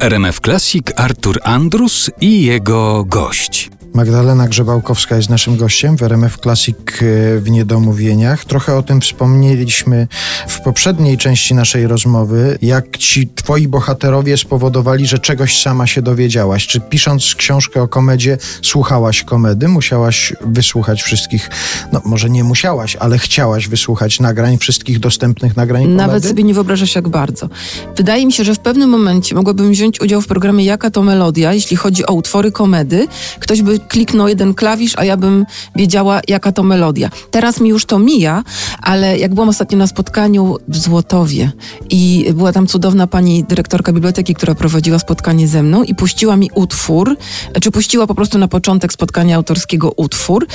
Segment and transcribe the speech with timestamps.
[0.00, 3.75] RMF Classic Artur Andrus i jego gość.
[3.96, 8.44] Magdalena Grzebałkowska jest naszym gościem w RMF Classic e, w Niedomówieniach.
[8.44, 10.08] Trochę o tym wspomnieliśmy
[10.48, 16.66] w poprzedniej części naszej rozmowy, jak ci twoi bohaterowie spowodowali, że czegoś sama się dowiedziałaś.
[16.66, 19.68] Czy pisząc książkę o komedzie, słuchałaś komedy?
[19.68, 21.50] Musiałaś wysłuchać wszystkich,
[21.92, 25.96] no może nie musiałaś, ale chciałaś wysłuchać nagrań, wszystkich dostępnych nagrań komedy?
[25.96, 27.48] Nawet sobie nie wyobrażasz jak bardzo.
[27.96, 31.52] Wydaje mi się, że w pewnym momencie mogłabym wziąć udział w programie Jaka to melodia,
[31.52, 33.08] jeśli chodzi o utwory komedy.
[33.40, 37.10] Ktoś by kliknął jeden klawisz, a ja bym wiedziała, jaka to melodia.
[37.30, 38.44] Teraz mi już to mija,
[38.82, 41.52] ale jak byłam ostatnio na spotkaniu w Złotowie
[41.90, 46.50] i była tam cudowna pani dyrektorka biblioteki, która prowadziła spotkanie ze mną i puściła mi
[46.54, 47.16] utwór,
[47.62, 50.46] czy puściła po prostu na początek spotkania autorskiego utwór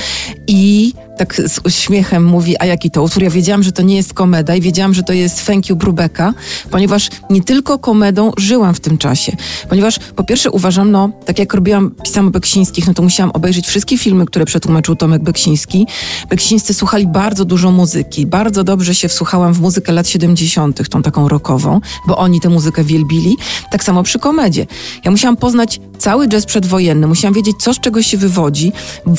[0.46, 3.22] i tak z uśmiechem mówi, a jaki to utwór?
[3.22, 6.34] Ja wiedziałam, że to nie jest komeda i wiedziałam, że to jest Thank You Brubeka,
[6.70, 9.36] ponieważ nie tylko komedą żyłam w tym czasie.
[9.68, 13.66] Ponieważ po pierwsze uważam, no, tak jak robiłam, pisałam o Beksińskich, no to musiałam obejrzeć
[13.66, 15.86] wszystkie filmy, które przetłumaczył Tomek Beksiński.
[16.30, 18.26] Beksińscy słuchali bardzo dużo muzyki.
[18.26, 22.84] Bardzo dobrze się wsłuchałam w muzykę lat 70., tą taką rockową, bo oni tę muzykę
[22.84, 23.36] wielbili.
[23.70, 24.66] Tak samo przy komedzie.
[25.04, 28.72] Ja musiałam poznać cały jazz przedwojenny, musiałam wiedzieć, co z czego się wywodzi.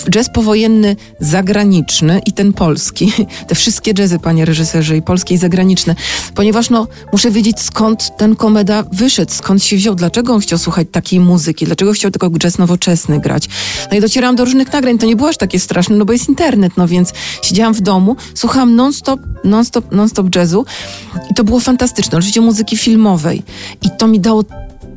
[0.09, 3.11] Jazz powojenny zagraniczny i ten polski.
[3.47, 5.95] Te wszystkie jazzy, panie reżyserze, i polskie i zagraniczne.
[6.35, 10.87] Ponieważ no, muszę wiedzieć, skąd ten komeda wyszedł, skąd się wziął, dlaczego on chciał słuchać
[10.91, 13.49] takiej muzyki, dlaczego chciał tylko jazz nowoczesny grać.
[13.91, 16.29] No i docierałam do różnych nagrań, to nie było aż takie straszne, no bo jest
[16.29, 20.65] internet, no więc siedziałam w domu, słuchałam non-stop, non-stop, non-stop jazzu
[21.31, 23.43] i to było fantastyczne, oczywiście muzyki filmowej
[23.81, 24.43] i to mi dało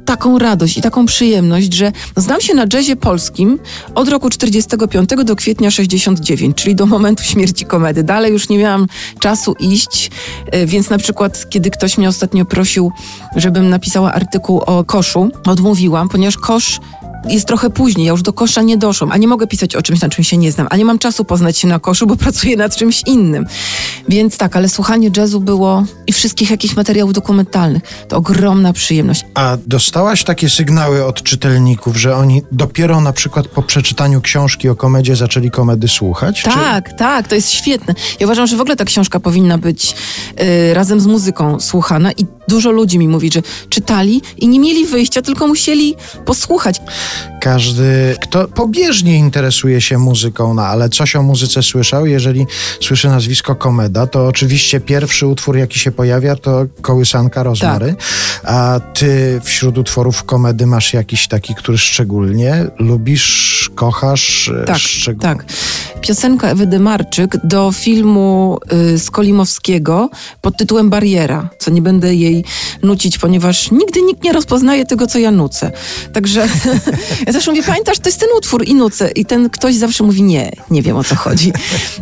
[0.07, 3.59] taką radość i taką przyjemność, że znam się na jazzie polskim
[3.95, 8.03] od roku 45 do kwietnia 69, czyli do momentu śmierci komedy.
[8.03, 8.87] Dalej już nie miałam
[9.19, 10.11] czasu iść,
[10.47, 12.93] e, więc na przykład kiedy ktoś mnie ostatnio prosił,
[13.37, 16.81] żebym napisała artykuł o koszu, odmówiłam, ponieważ kosz
[17.29, 20.01] jest trochę później, ja już do kosza nie doszłam, a nie mogę pisać o czymś,
[20.01, 22.57] na czym się nie znam, a nie mam czasu poznać się na koszu, bo pracuję
[22.57, 23.47] nad czymś innym.
[24.09, 29.25] Więc tak, ale słuchanie jazzu było i wszystkich jakichś materiałów dokumentalnych, to ogromna przyjemność.
[29.35, 34.77] A dostałaś takie sygnały od czytelników, że oni dopiero na przykład po przeczytaniu książki o
[34.77, 36.43] komedzie zaczęli komedy słuchać?
[36.43, 36.97] Tak, czy...
[36.97, 37.95] tak, to jest świetne.
[38.21, 39.95] Ja uważam, że w ogóle ta książka powinna być
[40.71, 44.87] y, razem z muzyką słuchana i dużo ludzi mi mówi, że czytali i nie mieli
[44.87, 46.81] wyjścia, tylko musieli posłuchać.
[47.41, 52.47] Każdy, kto pobieżnie interesuje się muzyką, no ale coś o muzyce słyszał, jeżeli
[52.81, 57.95] słyszy nazwisko Komeda, to oczywiście pierwszy utwór, jaki się pojawia, to Kołysanka Rozmary.
[57.95, 58.05] Tak.
[58.45, 64.49] A ty wśród utworów Komedy masz jakiś taki, który szczególnie lubisz, kochasz?
[64.63, 65.19] E, tak, szczeg...
[65.21, 65.45] tak.
[66.01, 68.59] Piosenka Ewy Demarczyk do filmu
[68.95, 72.45] y, Skolimowskiego pod tytułem Bariera, co nie będę jej
[72.83, 75.73] nucić, ponieważ nigdy nikt nie rozpoznaje tego, co ja nucę.
[76.13, 76.49] Także
[77.27, 79.11] Ja zawsze mówię, pamiętasz, to jest ten utwór i nucę.
[79.11, 81.53] I ten ktoś zawsze mówi, nie, nie wiem o co chodzi.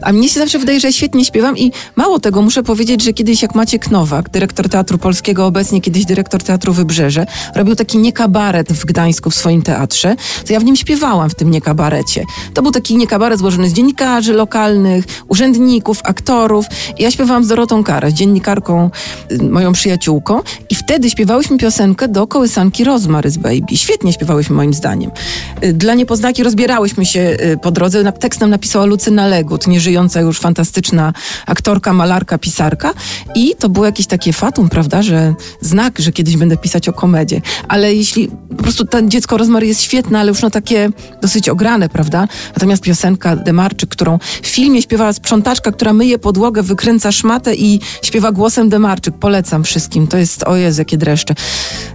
[0.02, 3.42] A mnie się zawsze wydaje, że świetnie śpiewam i mało tego, muszę powiedzieć, że kiedyś
[3.42, 8.84] jak Maciek Nowak, dyrektor Teatru Polskiego, obecnie kiedyś dyrektor Teatru Wybrzeże, robił taki niekabaret w
[8.84, 10.16] Gdańsku w swoim teatrze,
[10.46, 12.24] to ja w nim śpiewałam w tym niekabarecie.
[12.54, 16.66] To był taki niekabaret złożony z dziennikarzy lokalnych, urzędników, aktorów.
[16.98, 18.90] Ja śpiewałam z Dorotą Karę, dziennikarką,
[19.32, 20.40] y, moją przyjaciółką
[20.70, 23.76] i wtedy śpiewałyśmy piosenkę do kołysanki Rozmarys Baby.
[23.76, 25.10] Świetnie śpiewałyśmy moim zdaniem.
[25.64, 28.12] Y, dla niepoznaki rozbierałyśmy się y, po drodze.
[28.12, 31.12] Tekst nam napisała Lucyna Legut, nieżyjąca już fantastyczna
[31.46, 32.94] aktorka, malarka, pisarka.
[33.34, 37.40] I to było jakieś takie fatum, prawda, że znak, że kiedyś będę pisać o komedzie.
[37.68, 40.90] Ale jeśli po prostu to dziecko Rozmary jest świetne, ale już no takie
[41.22, 42.28] dosyć ograne, prawda?
[42.54, 43.36] Natomiast piosenka
[43.74, 49.14] Demarczyk, którą w filmie śpiewała sprzątaczka, która myje podłogę, wykręca szmatę i śpiewa głosem Demarczyk.
[49.14, 50.06] Polecam wszystkim.
[50.06, 51.34] To jest, o Jezu, jakie dreszcze.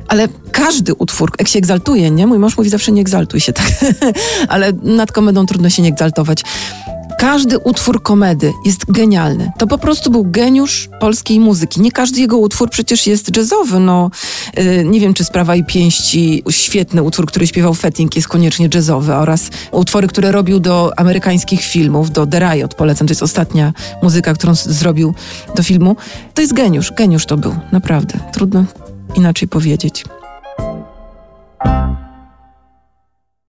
[0.08, 2.28] Ale każdy utwór, jak się egzaltuje, nie?
[2.28, 3.72] Mój mąż mówi zawsze nie egzaltuj się tak,
[4.54, 6.44] ale nad komedą trudno się nie egzaltować.
[7.20, 9.52] Każdy utwór komedy jest genialny.
[9.58, 11.82] To po prostu był geniusz polskiej muzyki.
[11.82, 13.80] Nie każdy jego utwór przecież jest jazzowy.
[13.80, 14.12] No,
[14.58, 19.16] yy, nie wiem, czy Sprawa i Pięści, świetny utwór, który śpiewał Fetting jest koniecznie jazzowy
[19.16, 23.08] oraz utwory, które robił do amerykańskich filmów, do The Riot, polecam.
[23.08, 23.74] To jest ostatnia
[24.04, 25.14] muzyka, którą zrobił
[25.56, 25.96] do filmu.
[26.34, 26.92] To jest geniusz.
[26.92, 28.20] Geniusz to był, naprawdę.
[28.34, 28.66] Trudno
[29.16, 30.06] inaczej powiedzieć.